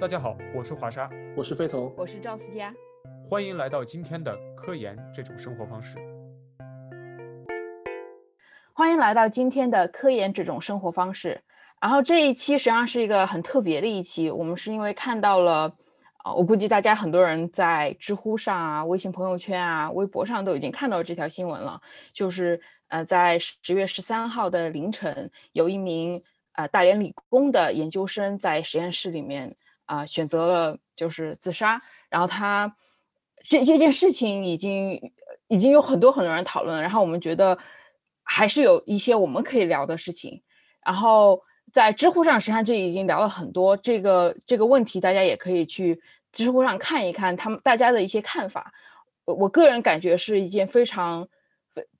[0.00, 2.72] 大家好，我是华沙，我是飞头，我是赵思佳，
[3.28, 5.98] 欢迎来到今天的科研这种生活方式。
[8.72, 11.42] 欢迎来到今天的科研这种生活方式。
[11.80, 15.74] 然后这一期实际上是一个很特别的一期，我们是因为看到了，
[16.18, 26.22] 啊，我估计大家很多人在知乎上啊、微信朋友圈啊、微博上都已经看到这条新闻了，就是呃，在十月十三号的凌晨，有一名
[26.52, 29.50] 呃大连理工的研究生在实验室里面。
[29.88, 32.76] 啊，选择了就是自杀，然后他
[33.42, 35.00] 这这件事情已经
[35.48, 37.56] 已经有很多很多人讨论了，然后我们觉得
[38.22, 40.42] 还是有一些我们可以聊的事情，
[40.84, 41.40] 然后
[41.72, 45.98] 在知乎上实际上这已经聊了很多这个这个问题，大家也可以去
[46.32, 48.70] 知乎上看一看他们大家的一些看法。
[49.24, 51.26] 我我个人感觉是一件非常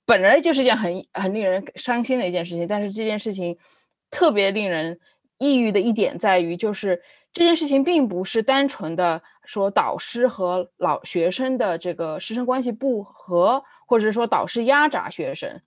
[0.05, 3.57] 本来就是一件很很令人伤心的一件事情，但是这件事情
[4.11, 4.99] 特别令人
[5.39, 7.01] 抑郁的一点在于就是。
[7.31, 15.61] 这件事情并不是单纯的说导师和老学生的这个师生关系不和，或者说导师压榨学生，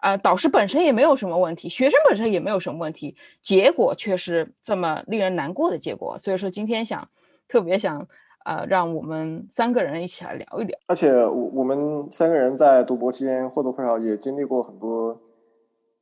[0.00, 6.16] 呃，导师本身也没有什么问题，学生本身也没有什么问题，结果却是这么令人难过的结果。
[6.20, 7.08] 所以说今天想
[7.48, 8.06] 特别想
[8.44, 10.78] 呃，让我们三个人一起来聊一聊。
[10.86, 15.20] 而且我我们三个人在读博期间或多或少也经历过很多，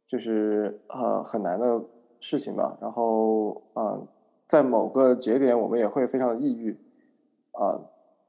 [0.06, 1.82] 就是呃很难的
[2.20, 2.76] 事情吧。
[2.82, 3.98] 然后啊。
[4.47, 6.78] 在某个节点，我们也会非常的抑郁，
[7.52, 7.80] 啊，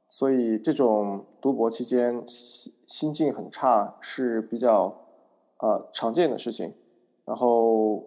[0.10, 4.98] 所以这种读博期间心心境很差是比较
[5.60, 6.74] 呃常见的事情。
[7.24, 8.04] 然后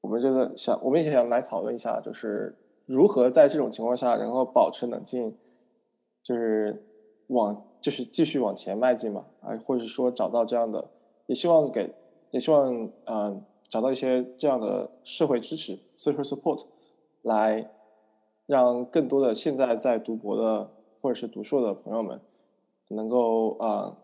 [0.00, 5.36] 我们就在想，我们也想来讨论一下，就是如何在这种情况下，然后保持冷静，
[6.22, 6.84] 就是
[7.28, 10.90] 往就是继续往前迈进嘛，啊，或者说找到这样的，
[11.26, 11.94] 也希望给
[12.30, 16.66] 也希望嗯找到一些这样的社会支持 （social support）。
[17.26, 17.68] 来
[18.46, 22.20] 让更多的现在在读博的或者是读硕的朋友们，
[22.86, 23.96] 能够啊，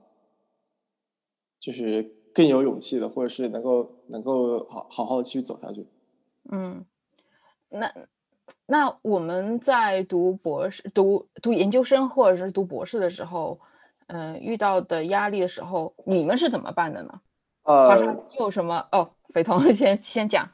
[1.61, 2.03] 就是
[2.35, 5.87] 更有勇气的，或者是能够能够好好好的继续走下去。
[6.51, 6.85] 嗯，
[7.69, 7.95] 那
[8.67, 13.61] 那我们在读博士、读读研究生或者是读博士的时候，
[14.09, 17.21] 嗯，遇到的压力的时候，你们是怎么办的呢？
[17.63, 18.85] 呃，有什么？
[18.91, 20.51] 哦，肥童先先讲。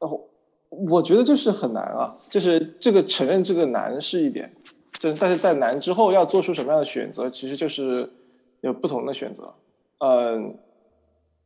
[0.00, 0.28] 哦。
[0.88, 4.50] 我觉得就是很难啊，就是这个承认这个难是一点，
[4.98, 8.10] 就但是在难之后要做出什么样的选择，其实就是
[8.62, 9.52] 有不同的选择。
[9.98, 10.56] 嗯，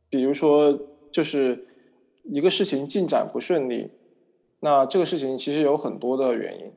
[0.09, 0.79] 比如说
[1.11, 1.67] 就是
[2.23, 3.91] 一个事情进展不顺利，
[4.61, 6.71] 那这个事情其实有很多的原因。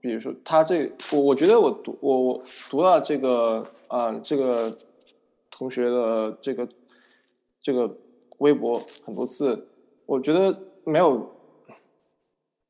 [0.00, 4.76] 比如说他这我我觉得我读我读了这个啊这个
[5.52, 6.68] 同学的这个
[7.60, 7.96] 这个
[8.38, 9.68] 微博很多次，
[10.04, 11.35] 我觉得没有。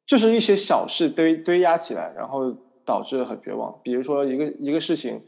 [0.06, 3.76] 就是一些小事堆堆压起来，然后导致很绝望。
[3.82, 5.20] 比如说一个一个事情，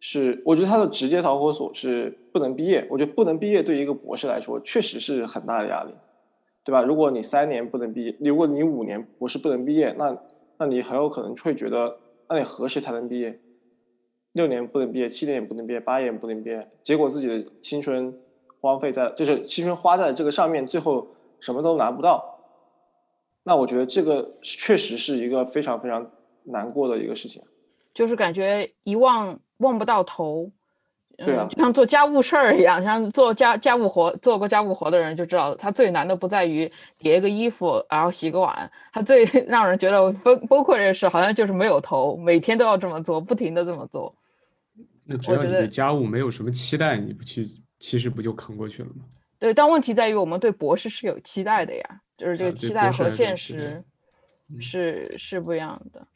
[0.00, 2.86] 是我觉得他的直接导火索是不能毕业。
[2.90, 5.92] 我觉得不能毕业对一个博士来说确实是很大的压力，
[6.64, 6.82] 对吧？
[6.82, 10.16] 如果你三年不能毕业，如果你五年博士不能毕业，那
[10.58, 11.98] 那你很有可能会觉得，
[12.30, 13.38] 那你何时才能毕业？
[14.32, 18.18] 六年不能毕业，七年也不能毕业，八年也不能毕业，结果自己的青春
[18.60, 21.06] 荒废在，就是青春花在这个上面，最后
[21.40, 22.33] 什么都拿不到。
[23.44, 26.10] 那我觉得这个确实是一个非常非常
[26.44, 27.42] 难过的一个事情，
[27.94, 30.50] 就是感觉一望望不到头，
[31.18, 36.68] 对啊，就像做家务事儿一样，像做家家务活做过家务活的人就知道，他最难的不在于
[36.98, 44.14] 叠个衣服，然后洗个碗，他最 让人觉得崩崩溃的事好像就是没有头，每天都要这么做，不停的这么做。
[45.04, 47.46] 那只要你对家务没有什么期待，你不去，
[47.78, 49.04] 其实不就扛过去了吗？
[49.38, 52.00] 对，但问题在于我们对博士是有期待的呀。
[52.16, 53.82] 就是这个期待和现实
[54.60, 56.06] 是是不一样的。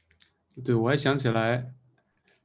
[0.65, 1.73] 对，我还想起来，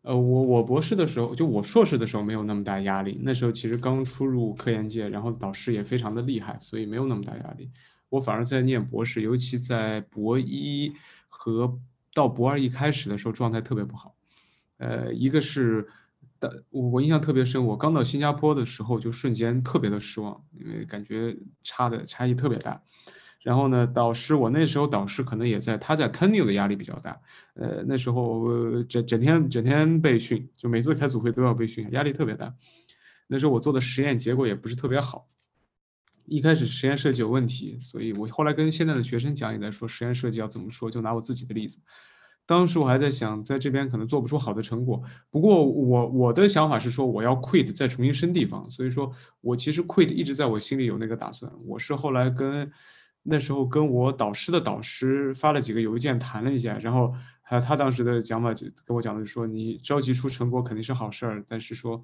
[0.01, 3.19] 呃，我我博士的时候，就我硕士的时候没有那么大压力。
[3.21, 7.71] 那时候其实刚出入科研界，然后导师也非常的厉害，所以没有那么大压力。
[8.09, 10.93] 我反而在念博士，尤其在博一
[11.27, 11.79] 和
[12.13, 14.15] 到博二一开始的时候，状态特别不好。
[14.77, 15.87] 呃，一个是
[16.39, 22.79] 的，我我印象特别深，我刚到新加坡的时候就瞬间特别的失望，因为感觉差的差异特别大。
[23.43, 27.19] 然后呢，导师，我那时候导师可能也在，他在 tenure 的压力比较大，
[27.55, 32.53] 呃，那时候整整天整天被训，就每次开组会都要被训，压力特别大。
[33.27, 35.27] 那时候我做的实验结果也不是特别好，
[36.25, 41.79] 一开始实验设计有问题，所以我后来跟现在的学生讲也在说实验设计要怎么说，就拿我自己的例子。
[42.45, 51.51] 当时我还在想，在这边可能做不出好的成果，不过我我的想法是说我要 quit 再重新升地方，所以说我其实 quit 一直在我心里有那个打算。
[51.65, 52.69] 我是后来跟
[53.25, 62.03] 那时候跟我导师的导师发了几个邮件谈了一下，然后还有他当时的讲法就跟我讲的说，你着急出成果肯定是好事儿，但是说，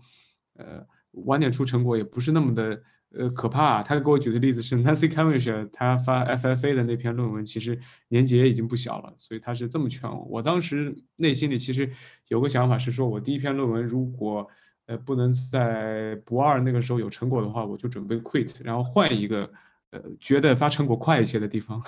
[0.55, 0.85] 呃，
[1.25, 2.81] 晚点出成果也不是那么的
[3.11, 3.83] 呃可怕。
[3.83, 7.77] 他给我举的例子是 Nancy Cavendish 他发 FFA 的那篇论文，其实
[8.07, 10.23] 年纪也已经不小了，所以他是这么劝我。
[10.29, 11.91] 我当时内心里其实
[12.29, 14.47] 有个想法是说，我第一篇论文如果
[14.85, 19.51] 呃不能在博二那个时候有成果的话，我就准备 quit，然后换一个。
[19.91, 21.81] 呃，觉得发成果快一些的地方，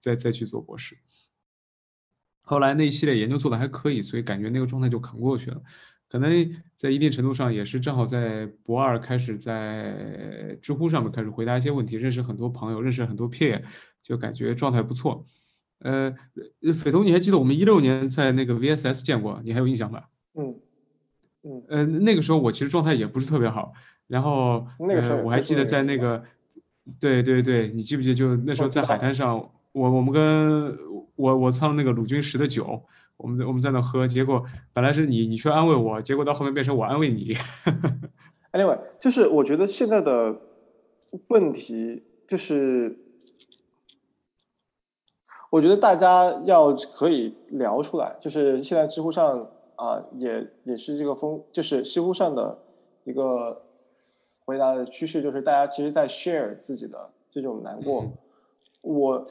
[0.00, 0.96] 再再去做博士。
[2.42, 5.60] 后来那一系列研究做的还可以，所以感觉那个状态就扛过去了。
[6.08, 6.30] 可能
[6.76, 13.60] 在一定程度上也是正好在博二开始在知乎上面开始回答一些问题，认识很多朋友，认识很多 peer，
[14.00, 15.26] 就感觉状态不错。
[15.80, 16.14] 呃，
[16.72, 20.08] 匪东，你还记得我们一六年在那个 VSS 见过，你还有印象吧？
[20.34, 20.60] 嗯
[21.42, 21.64] 嗯。
[21.68, 23.72] 呃，那个时候我其实状态也不是特别好，
[24.06, 26.22] 然后那个时候我还记得在那个。
[27.00, 29.36] 对对对，你记不记得就那时候在海滩上，
[29.72, 30.78] 我我们跟
[31.16, 32.80] 我我唱那个鲁军十的酒，
[33.16, 37.34] 我们在我们在那喝，结果本来是你你去安慰我，结果到后面变成我安慰你。
[38.52, 40.36] Anyway，就是我觉得现在的
[41.28, 42.96] 问题就是，
[45.50, 52.62] 我觉得大家要可以聊出来，就是现在知乎上啊，也也是这个风，就是知乎上的
[53.02, 53.65] 一个。
[54.46, 58.06] 回答的趋势就是，大家其实，在 share 自己的这种难过。
[58.80, 59.26] 我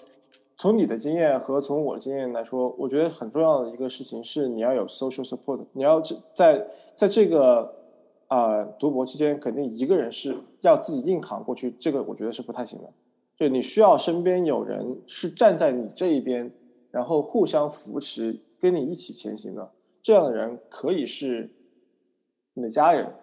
[0.58, 5.66] 从你的经验和从我的经验来说，我觉得很重要的一个事情是，你要有 social support。
[5.72, 6.02] 你要
[6.34, 7.74] 在在这个
[8.28, 12.90] 啊读博期间，肯定一个人是要自己硬扛过去，这个我觉得是不太行的。
[13.38, 16.52] 就你需要身边有人是站在你这一边，
[16.92, 19.72] 然后互相扶持，跟你一起前行的。
[20.02, 21.50] 这样的人可以是
[22.54, 23.14] 你的家人。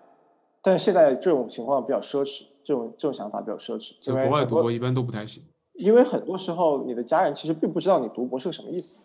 [0.62, 3.94] 但是现在这种情况比较奢侈，这种这种想法比较奢侈。
[4.00, 5.42] 在国外读博一般都不太行，
[5.74, 8.98] 因为很多时候你的家人其实并不知道你读博是个什么意思。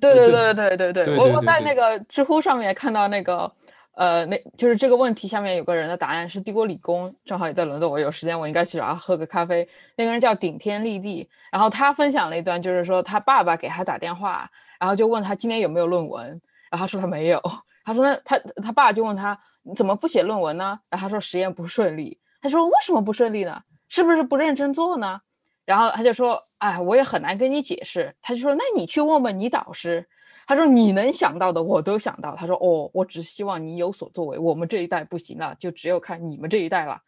[0.00, 3.50] 对对对对对对，我我在那个知乎上面看到那个，
[3.92, 9.66] 呃，那就是这个问题下面有个人的答案是帝国理工，正好也在伦敦，我有时间我应该去找他喝个咖啡。
[9.96, 16.26] 那个人叫顶天立地，然后他分享了一段，就是说他爸爸给他打电话，然后就问他今年有没有论文，
[16.70, 17.40] 然后他说他没有。
[17.88, 23.62] 他说：“那他他爸就问他，你怎么不写论文呢？”然后他说：“实验不顺利。”他说：“为什么不顺利呢？
[23.88, 25.18] 是不是不认真做呢？”
[25.64, 30.06] 然后他就说：“哎，我也很难跟你解释。”他就说：“那你去问问你导师。”
[30.46, 34.38] 他说：“你能想到的我都想到。”他说：“哦，我只希望你有所作为。
[34.38, 37.00] 我们这一代不行了，就只有看你们这一代了。”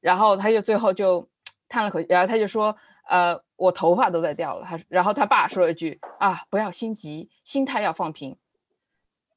[0.00, 1.26] 然后他就最后就
[1.68, 2.76] 叹了口气，然后他就说
[3.08, 8.36] ：“呃，我头发都在掉了。”他然后他爸说了一句：“啊，不要心急，心态要放平。”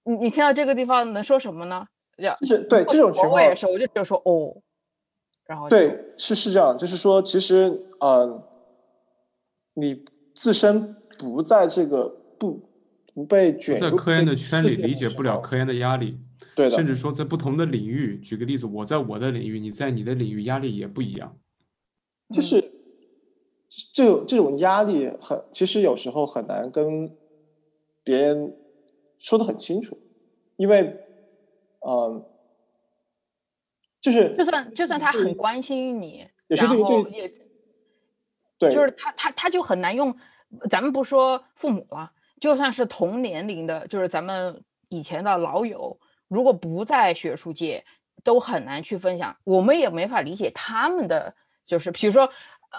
[0.03, 1.85] 你你听到这个地方能说什么呢？
[2.39, 4.61] 就是对这种情况，我也是，我就就说哦，
[5.45, 8.43] 然后对是是这样，就是说其实呃，
[9.73, 10.03] 你
[10.35, 12.07] 自身不在这个
[12.37, 12.69] 不
[13.15, 16.19] 不被卷在科研的圈里，理解不了科研的压力，
[16.55, 21.35] 对的，甚至说在不同的领域，举个例子，我在我的领域，你在你的领域，压力也不一样，
[22.29, 22.61] 就是
[23.93, 27.09] 这种这种压力很，其实有时候很难跟
[28.03, 28.57] 别人。
[29.21, 29.97] 说的很清楚，
[30.57, 30.99] 因为，
[31.79, 32.29] 呃，
[34.01, 37.31] 就是就算就算他很关心你，然后也，
[38.57, 40.13] 对，就是他他他就很难用，
[40.69, 47.85] 咱们不说父母了，就算是同年龄的，就是咱们以前的老友，如果不在学术界，
[48.23, 51.35] 都很难去分享，我们也没法理解他们的，
[51.65, 52.29] 就是比如说。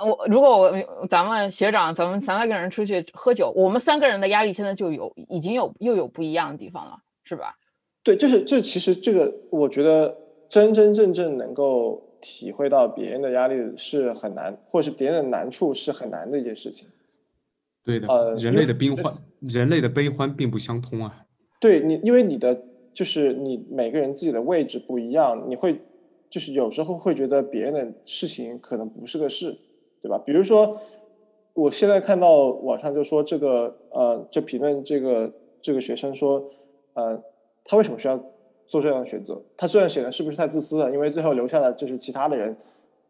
[0.05, 7.55] 我如果我咱们学长咱们三个人出去喝酒，我们三个人的压力现在就有已经有又有不一样的地方了，是吧？
[8.03, 10.17] 对，就是这其实这个，我觉得
[10.49, 16.89] 真真正正能够体会到别人的压力是很难，或者是别人的难处是很难的一件事情。
[17.85, 21.27] 对的，人类的悲欢，人类的悲欢并不相通啊。
[21.61, 22.61] 对你，因为你的
[22.95, 25.81] 就是你每个人自己的位置不一样，你会
[26.31, 29.59] 就是有时候会觉得别人的事情可能不是个事。
[30.03, 30.19] 对吧？
[30.19, 30.77] 比如说，
[31.55, 36.45] 我现在看到网上就说这个呃，就评论这个这个学生说，
[36.95, 37.23] 呃，
[37.65, 38.19] 他为什么需要
[38.67, 39.41] 做这样的选择？
[39.57, 42.57] 他这样显得是不是太自私了，因为最后留下的就是其他的人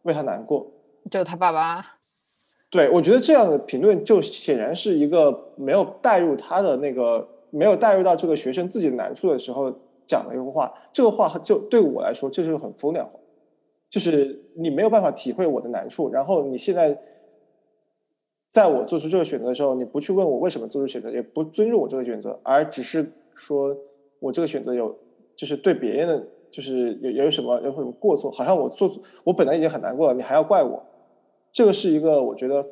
[0.02, 0.66] 为他难过，
[1.10, 1.96] 就他爸爸。
[2.70, 9.72] 对，我觉得这样的评论就显然是一个没有带入他的那个，没有带入到这个学生自己的难处的时候
[10.06, 10.72] 讲的一个话。
[10.92, 13.18] 这个话就对我来说，这就是很风凉话。
[13.92, 16.98] 就是你没有办法体会我的难处，然后你现在
[18.48, 23.76] 在我做出这个选择的时候，你不去问我为什么做出选择，也不尊重我这个选择，而只是说
[24.18, 24.98] 我这个选择有
[25.36, 28.90] 就是对别人的就是有有什么有什么过错，好像我做
[29.24, 30.82] 我本来已经很难过了，你还要怪我，
[31.52, 32.64] 这个是一个我觉得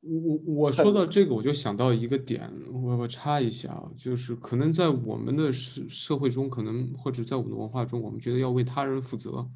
[0.00, 9.46] 我我说到这个，我就想到一个点，我我插一下啊，就是可能在我们的社社会中，可能或者在我们的文化中，我们觉得要为他人负责，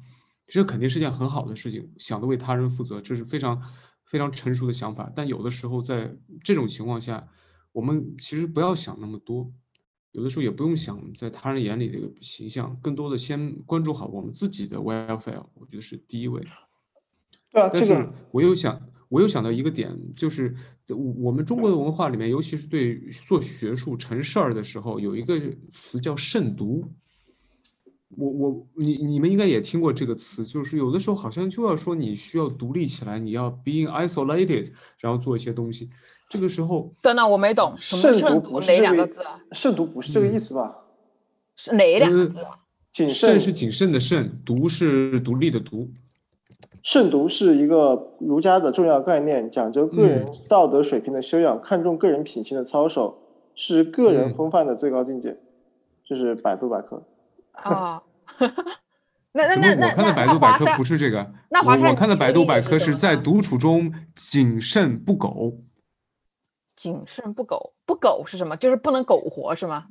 [0.51, 3.61] 这肯定是件很好的事情，想着为他人负责，这是非常
[4.03, 5.09] 非常成熟的想法。
[5.15, 7.25] 但有的时候在这种情况下，
[7.71, 9.49] 我们其实不要想那么多，
[10.11, 16.45] 有的时候也不用想在他人眼里的一个形象，更多的先关注好我们自己的 welfare，我觉得是第一位。
[17.49, 18.77] 对啊，但是这个我又想，
[19.07, 20.53] 我又想到一个点，就是
[20.89, 25.39] 我我们中国的文化里面，尤其是对做学术成事儿的时候，有一个
[25.69, 26.91] 词叫慎独。
[28.17, 35.89] 我我你你们应该也听过这个词，就是有的时候好像就要说你需要独立起来，你要 being isolated，然后做一些东西。
[36.29, 39.41] 这个时候，等等，我没懂，什么慎独哪不是这个两个字啊？
[39.51, 40.77] 慎独不是这个意思吧？
[41.55, 42.59] 是哪两个呃字啊？
[42.91, 45.89] 谨慎慎是谨慎的慎，独是独立的独。
[46.83, 53.17] 慎独是一个儒家的重要概念，讲究个人嗯道德水平的修养，看重个人品行的操守，
[53.53, 55.37] 是个人嗯风范的最高境界。
[56.03, 57.03] 这是百度百科。
[57.63, 58.01] 啊，
[59.33, 61.31] 那那那那我看的那百度百科不是这个？
[61.49, 65.57] 那华我我看的百度百科是在独处中谨慎不苟。
[66.75, 68.57] 谨慎不苟，不苟是什么？
[68.57, 69.85] 就是不能苟活是吗？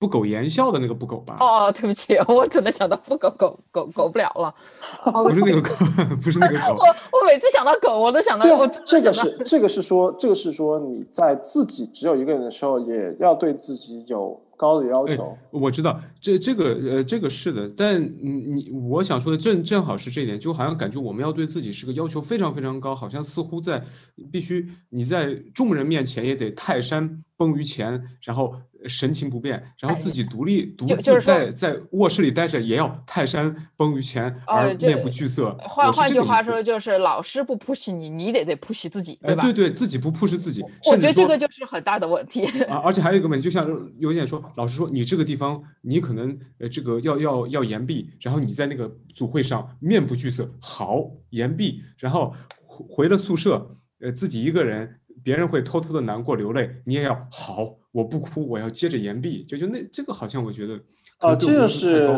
[0.00, 1.36] 不苟言笑的那个不苟吧？
[1.38, 4.52] 哦，对不起，我只能想到不苟苟苟苟不了了。
[5.06, 5.72] 哦不是那个苟，
[6.16, 6.84] 不是那个苟我。
[7.12, 8.44] 我每次想到苟，我都想到
[8.84, 15.36] 这个是这个是说这个是说你在自己只有一个人的时候，也要对自己有高的要哎求。
[15.50, 23.82] 我知道这这个呃这个是的，但你你我想说的正正好是这一点，就好像感觉我们要对自己是个要求非常非常高，好像似乎在
[24.30, 28.54] 必须你在众人面前也得泰山崩于前，然后
[28.86, 35.56] 神情不变，然后自己独立独就就是在在卧室里待着也要泰山崩于前而面不惧色。
[35.60, 39.42] 换换句话说就是老师不 push 你，你得得 push 自己，对，吧？
[39.42, 42.46] 对对，自己不 push 自己，我觉得这个就是很大的问题。
[42.68, 52.32] 啊，而且还有一个问题，就像有点说，老师说你这个地方你可能呃这个要要要言毕，然后你在那个组会上面不惧色，好言毕，然后
[52.66, 60.78] 回回了宿舍，呃自己一个人，别人会偷偷的难过流泪，你也要好，我不哭，我要接着言毕，就就那这个好像我觉得
[61.18, 62.08] 可啊，这个是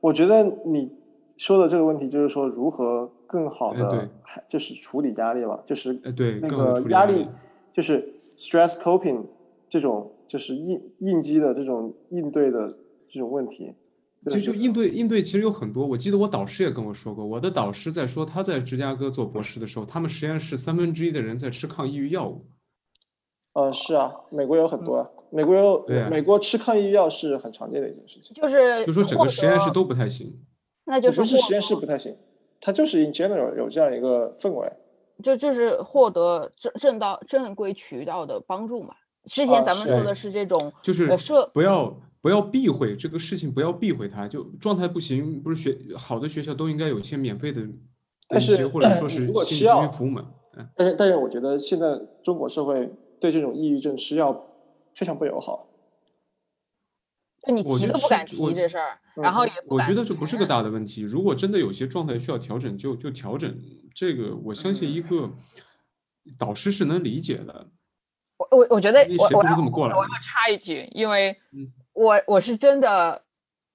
[0.00, 0.90] 我觉得你
[1.36, 4.08] 说的这个问题，就是说如何更好的，
[4.48, 7.26] 就是处理压力吧，就是呃对，那个压力，
[7.72, 9.24] 就是 stress coping
[9.68, 12.68] 这种，就是应应激的这种应对的
[13.04, 13.74] 这种问题。
[14.22, 22.46] 就就应对应对其实有很多，我记得我导师也跟我说过，我的导师在说他在芝加哥做博士的时候，他们实验室三分之一的人在吃抗抑郁药物。
[23.54, 28.32] 呃，是啊，美国有很多啊，美国有、对啊美国吃抗抑郁药是很常见的一件事情。
[28.40, 30.38] 就是就说整个实验室都不太行。
[30.84, 32.16] 那就是不是实验室不太行，
[32.60, 34.70] 它就是 in general 有这样一个氛围。
[35.22, 38.94] 就就是获得正正道正规渠道的帮助嘛。
[39.24, 41.08] 之前咱们说的是这种就是
[41.52, 44.26] 不要不要避讳这个事情，不要避讳它。
[44.26, 47.66] 就状态不行，不是学好的学校都应该有一些免费的
[48.28, 50.30] 但是或者说是如果吃药服务嘛。
[50.56, 54.46] 嗯，但是但是我觉得现在中国社会对这种抑郁症吃药
[54.94, 55.68] 非常不友好。
[57.46, 61.00] 就你我觉得是提都不敢提这事儿，然后嗯也不敢我觉得这不是个大的问题。
[61.02, 63.58] 如果真的有些状态需要调整，就就调整。
[63.94, 65.30] 这个我相信一个
[66.38, 67.68] 导师是能理解的。
[68.50, 73.22] 我我我觉得我我要这么过来的我要插一句，因为嗯我我是真的，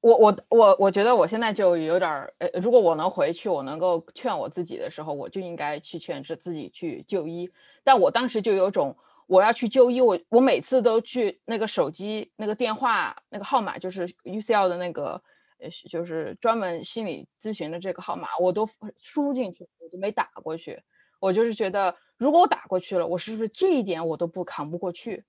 [0.01, 7.49] 我我我我觉得我现在就有点儿，呃，如果我能回去，我能够劝我自己的时候，我就应该去劝是自己去就医。
[7.83, 8.95] 但我当时就有种
[9.27, 15.21] 我要去就医，我我每次都去那个手机那个电话那个号码，就是 UCL 的那个。
[15.57, 18.67] 呃，就是专门心理咨询的这个号码，我都
[18.99, 20.77] 输进去，我都没打过去。
[21.25, 25.23] 我就是觉得，如果我打过去了，我是不是这一点我都不扛不过去？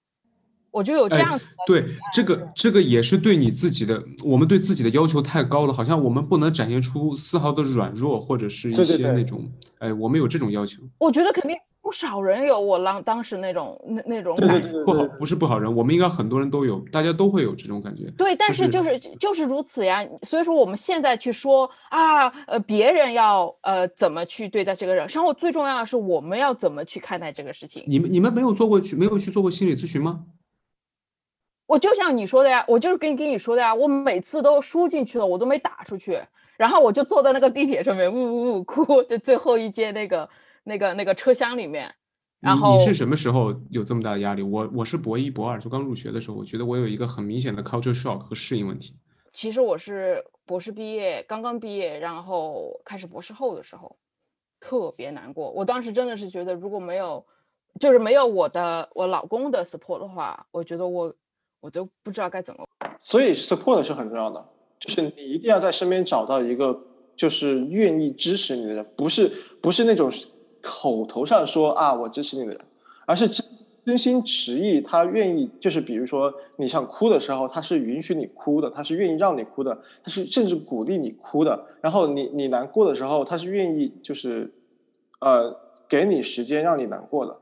[0.70, 10.82] 我就有这哎样对这个这个也是对你自己的，我们对自己的要求太高了，好像我们不能展现出丝毫的软弱，或者是一对对对些那种，哎，我们有这种要求。
[10.98, 14.68] 我觉得肯定不少人有我当当时那种那那种感觉。
[14.68, 18.10] 对对对对，，不好不是不好人，我们应该很多人都有，大家都会有这种感觉。
[18.18, 20.04] 对，但就是就是就是如此呀。
[20.22, 27.84] 所以说我们现在去说啊，呃，别人要呃怎么去对待这个人，然后最重要的是我们要怎么去看待这个事情。
[27.86, 30.24] 你们你们没有做过去没有去做过心理咨询吗？
[31.68, 36.18] 我就像你说的呀，我就是跟跟你说的呀，我每次都输进去了，我都没打出去，
[36.56, 40.28] 然后我就坐在那个地铁上面呜呜呜哭，就最后一节那个
[40.68, 41.94] 那个那个车厢里面，
[42.40, 44.42] 然后你是什么时候有这么大的压力？
[44.42, 48.96] 我我是博一博二，就刚入学的时候，我觉得我有一个很明显的 culture shock 和适应问题。
[49.32, 53.96] 其实我是博士毕业，刚刚毕业，然后开始博士后的时候，
[54.58, 55.48] 特别难过。
[55.52, 57.24] 我当时真的是觉得，如果没有
[57.78, 61.14] 就是没有我的我老公的 support 的话，我觉得我
[61.60, 62.66] 我都不知道该怎么。
[63.00, 64.48] 所以 support 是很重要的，
[64.80, 66.82] 就是你一定要在身边找到一个
[67.14, 69.28] 就是愿意支持你的人，不是
[69.62, 70.10] 不是那种
[70.66, 72.60] 口头上说啊我支持你的人，
[73.06, 73.46] 而是真
[73.84, 81.66] 真心实意，他愿意就是比如说你想哭的时候，他是允许你哭的，他是愿意让你哭的，他是甚至鼓励你哭的。
[81.80, 84.52] 然后你你难过的时候，他是愿意就是
[85.20, 85.56] 呃
[85.88, 87.38] 给你时间让你难过的。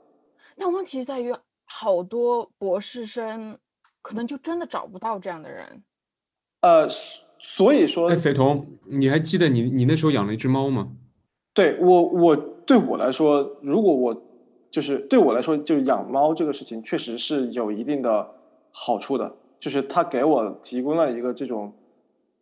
[0.57, 3.59] 那问题在于，好多博士生
[4.03, 5.83] 可能就真的找不到这样的人。
[6.61, 6.87] 呃，
[7.39, 10.93] 所以说，哎，斐彤，你还记得你你那时候养了一只猫吗？
[11.55, 14.23] 对我，我对我来说，如果我
[14.71, 18.29] 就是对我来说，就养猫这个事情，确实是有一定的
[18.71, 21.73] 好处的，就是它给我提供了一个这种，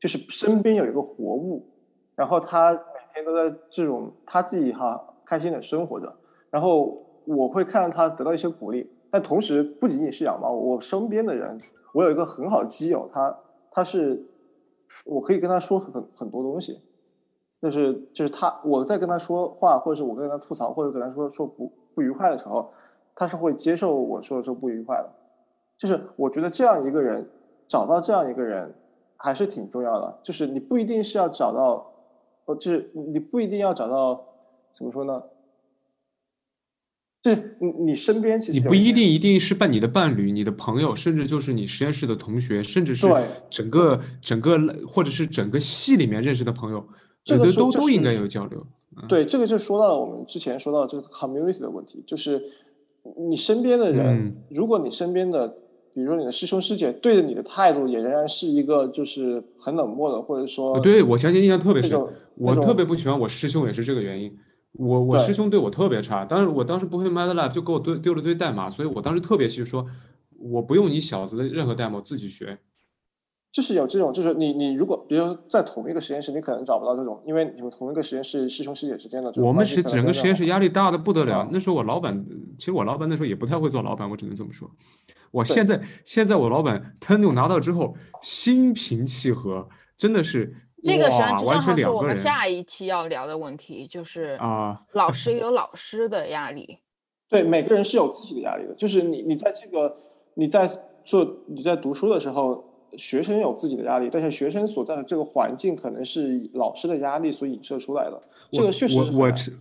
[0.00, 1.66] 就是身边有一个活物，
[2.14, 2.78] 然后它每
[3.14, 6.14] 天都在这种它自己哈开心的生活着，
[6.50, 7.00] 然后。
[7.24, 11.56] 我会看到他得到一些鼓励，但同时不仅仅是养猫，我身边的人，
[11.94, 13.38] 我有一个很好的基友，他
[13.70, 14.26] 他是，
[15.04, 16.80] 我可以跟他说很很多东西，
[17.62, 22.72] 就是就是他我在跟他说话，或者是我跟他吐槽，或者跟他说说不不愉快的时候，
[23.14, 25.08] 他是会接受我说的这不愉快的，
[25.78, 27.30] 就是我觉得这样一个人
[27.68, 28.74] 找到这样一个人
[29.16, 31.92] 还是挺重要的，就是你不一定是要找到，
[32.46, 34.24] 呃，就是你不一定要找到
[34.74, 35.22] 怎么说呢？
[37.22, 43.06] 对你，你身边其实你不一定一定是伴你的伴侣、你的朋友，甚至就是你实验室的同学，甚至是
[43.48, 46.84] 整个整个或者是整个系里面认识的朋友，
[47.24, 48.66] 这个都都应该有交流。
[49.08, 52.42] 对，这个就说到了我们之前说到这个 community 的问题，就是
[53.28, 55.48] 你身边的人，如果你身边的，
[55.94, 61.98] 比如说你的师兄师姐，对着你的态度也仍然是一个就是很冷漠的，或者说，对我相信印象特别深，
[62.36, 64.36] 我特别不喜欢我师兄，也是这个原因。
[64.72, 69.86] 我我师兄对我特别差，但是我当时不会 MATLAB 就给我丢丢了堆代码，所以我当时特别气，说
[70.38, 72.58] 我不用你小子的任何代码，我自己学。
[73.52, 79.30] 就是有这种，就是你你如果比如说在同一个实验室，你可能找不到这种，因为你们同一个实验室师兄师姐之间的。
[79.42, 81.46] 我们是整个实验室压力大的不得了。
[81.52, 82.24] 那时候我老板，
[82.58, 84.70] 其实我老板那时候也不太会做老板，我只能这么说。
[85.30, 90.56] 我现在现在我老板 t e n 拿到之后，心平气和，真的是。
[90.84, 96.78] 这个实际上正好是我们下一期要聊的问题，就是啊，老师有老师的压力。
[97.30, 98.74] 对，每个人是有自己的压力的。
[98.74, 99.96] 就是你，你在这个
[100.34, 100.68] 你在
[101.04, 108.20] 做你在读书的时候，学生有自己的压力，但是学生所在的这个环境可能是老师的压力所影射出来的。
[108.50, 109.52] 这个确实是。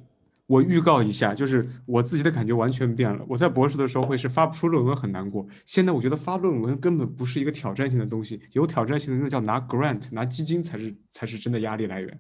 [0.48, 3.24] 我预告一下，就是我自己的感觉完全变了。
[3.30, 12.20] 我在博士的时候会是发不出论文很难过，现在我觉得发论文根本不是一个挑战性的东西，有挑战性的那叫拿 grant 拿基金才是才是真的压力来源。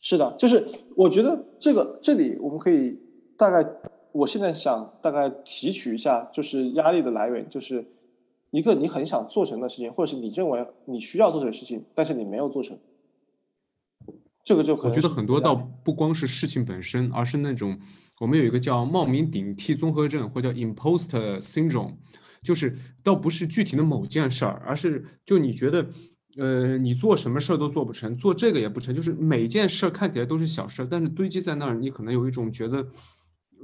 [0.00, 2.98] 是的，就是我觉得这个这里我们可以
[3.36, 3.68] 大概，
[4.12, 7.86] 我现在想大概提取一下，就是压力的来源，就是
[8.54, 12.78] 一个你很想做成的事情，或者是你认为你需要做成的事情，但是你没有做成。
[14.44, 17.80] 这个就可我觉得很多倒不光是事情本身，而是那种
[18.20, 21.96] 我们有一个叫冒名顶替综合症，或叫 imposter syndrome，
[22.44, 25.88] 就是倒不是具体的某件事儿，而是就你觉得，
[26.36, 32.86] 呃，你做什么事儿都做不成，做这个也不成，就是每件事儿看起来都是小事儿，但是堆积在那儿，你可能有一种觉得。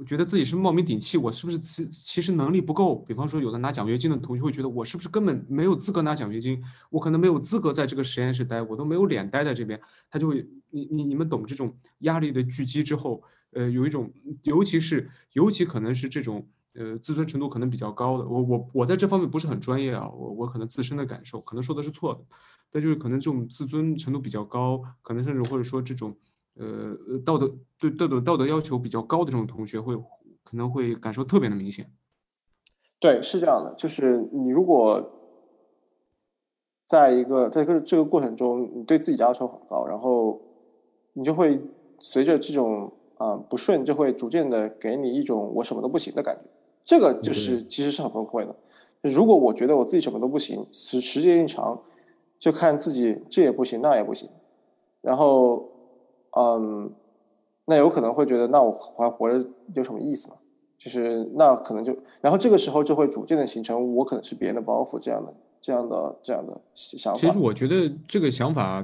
[0.05, 2.95] 觉得自己是冒名顶替，我是不是其其实能力不够？
[2.95, 6.61] 比方说，有的拿奖学金的同学会觉得我是不是根本没有资格拿奖学金？
[6.89, 9.79] 我可能没有资格在这个实验室待，我都没有脸待在这边。
[10.09, 14.11] 他就会，你你你们懂这种压力的聚集之后，呃，有一种，
[14.43, 18.25] 尤其是尤其可能是这种，呃，自尊程度可能比较高的。
[18.27, 22.21] 我我我在这方面不是很专业啊，我我可能自身的感受可能说的是错的，
[22.71, 26.15] 但就是可能这种自尊程度比较高，可能甚至或者说这种。
[26.55, 29.95] 呃，道德对道德道德要求比较高的这种同学会
[30.43, 31.89] 可能会感受特别的明显。
[32.99, 35.11] 对，是这样的，就是你如果
[36.85, 40.39] 在一个在这个这个过程中，你对自己要求很高，然后
[41.13, 41.59] 你就会
[41.99, 46.41] 随着这种啊不顺，就会逐渐的给你一种我什么都不行的感觉。
[46.83, 48.53] 这个就是其实是很崩溃的。
[49.01, 51.81] 如果我觉得我自己什么都不行，时时间一长，
[52.37, 54.29] 就看自己这也不行那也不行，
[54.99, 55.70] 然后。
[56.37, 56.91] 嗯，
[57.65, 60.35] 那有可能会觉得，那我还活着有什么意思呢？
[60.77, 67.19] 就是那可能就，然后这个时候就会逐渐的形成我可能是别人的包袱这样的、这样的、这样的想法。
[67.19, 68.77] 其实我觉得这个想法，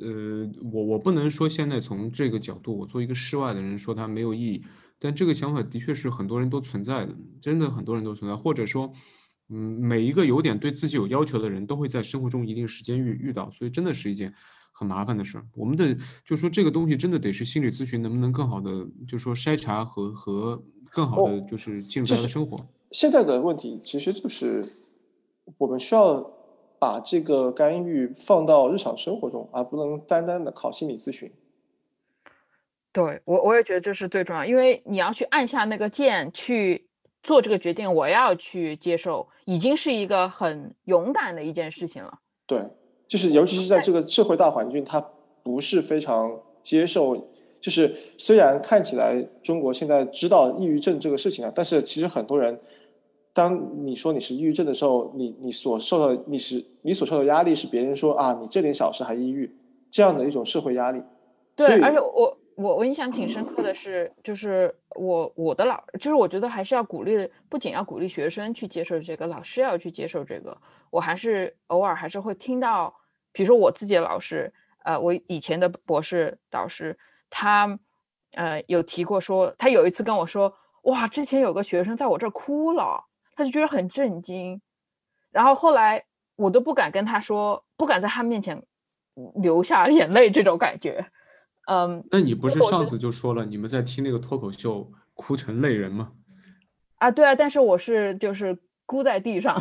[0.00, 4.64] 呃，我我不能说现在从这个角度，我做一个室外的人说它没有意义，
[4.98, 8.90] 但这个想法的确是很多人都存在的，真的很多人都存在，或者说，
[9.48, 14.34] 嗯，每一个有点对自己有要求的人都会在生活中一定时间遇遇到，所以真的是一件。
[14.74, 15.46] 很麻烦的事儿。
[15.54, 18.70] 我们的就说这个东西真的得是心理咨询能不能更好的，
[19.06, 22.58] 就说筛查和和更好的就是进入他的生活。
[22.90, 24.64] 现在的问题其实就是
[25.58, 26.20] 我们需要
[26.78, 31.32] 把这个干预放到日常生活中，而不能单单的靠心理咨询。
[32.92, 36.88] 对我，我也觉得这是最重要，因为你要去按下那个键去
[37.24, 42.20] 做这个决定，我要去接受，已经是一个很勇敢的一件事情了。
[42.46, 42.60] 对，
[43.06, 45.00] 就是尤其是在这个社会大环境，它
[45.42, 47.28] 不是非常接受。
[47.60, 52.60] 就是虽然看起来中国现在知道抑郁症这个事情了，但是其实很多人，
[53.32, 59.56] 当你说你是抑郁症的时候，你你所受到的你是你所受的压力是别人说啊，你这点小事还抑郁，
[59.90, 61.02] 这样的一种社会压力。
[61.56, 62.36] 对，而且我。
[62.56, 70.56] 我我印象挺深刻的是，就是我我的老，就是我觉得还是要鼓励，不仅要鼓励学生去接受这个，老师要去接受这个。
[70.94, 72.94] 我还是偶尔还是会听到，
[73.32, 74.52] 比如说我自己的老师，
[74.84, 76.96] 呃，我以前的博士导师，
[77.28, 77.76] 他
[78.34, 83.04] 呃有提过说，他有一次跟我说，哇，之前有个学生在我这儿哭了，
[83.34, 84.60] 他就觉得很震惊，
[85.32, 86.04] 然后后来
[86.36, 88.62] 我都不敢跟他说，不敢在他面前
[89.42, 91.04] 流下眼泪这种感觉。
[91.66, 96.12] 嗯，那你不是上次就说了，你们在听那个脱口秀哭成泪人吗？
[96.98, 99.60] 啊，对啊，但是我是就是哭在地上，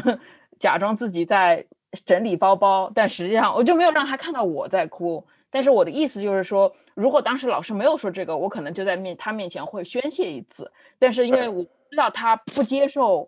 [0.64, 1.66] 假装自己在
[2.06, 5.22] 整理包包，但实际上我就没有让他看到我在哭。
[5.52, 10.72] 但是我的意思就是说，如果当时老师没有说这个，我可能就在面他面前会宣泄一次。
[10.98, 13.28] 但是因为我知道他不接受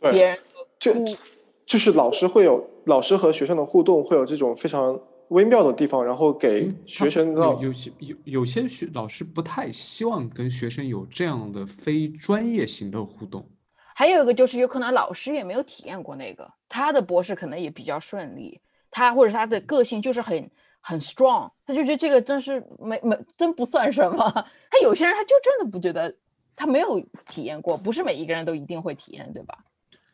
[0.00, 0.38] 别人
[0.82, 1.16] 哭，
[1.64, 5.00] 就是老师会有老师和学生的互动会有这种非常。
[5.28, 13.48] 微妙的地方，然后给学生有有些有有些学老师不太希望跟学生有这样的非专业型的互动。
[13.94, 24.30] 还有一个就是有可能老师也没有体验过那个，他的博士可能也比较顺利，他或者他的个性就是很很 strong，他就觉得这个真是没没真不算什么。
[24.70, 26.14] 他有些人他就真的不觉得，
[26.54, 29.56] 他没有体验过，不是每一个人都一定会体验，对吧？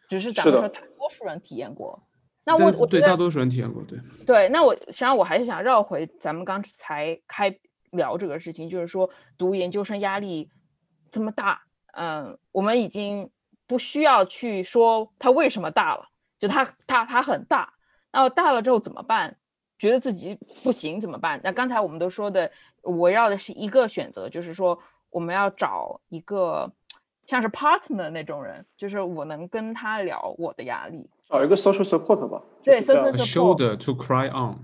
[0.08, 2.02] 只是咱们说大多数人体验过。
[2.44, 4.48] 那我我对大多数人体验过，对对。
[4.48, 7.56] 那我实际上我还是想绕回咱们刚才开
[7.92, 10.50] 聊这个事情，就是说读研究生压力
[11.10, 11.62] 这么大，
[11.92, 13.30] 嗯，我们已经
[13.70, 16.08] 不需要去说它为什么大了，
[16.40, 17.72] 就它它它很大，
[18.10, 19.36] 那大了之后怎么办？
[19.78, 21.40] 觉得自己不行怎么办？
[21.44, 22.50] 那刚才我们都说的，
[22.82, 24.76] 围绕的是一个选择，就是说
[25.08, 26.68] 我们要找一个
[27.26, 31.08] 像是 partner 那种人，就是我能跟他聊我的压力。
[31.28, 34.58] 找一个 social support 吧，对，social support，shoulder to cry on。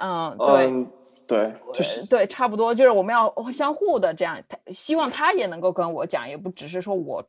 [0.00, 0.86] 嗯，对，
[1.28, 7.24] 对，就是对，差不多，就是我们要相互的这样，他希望他也能够跟我讲，也不只是说我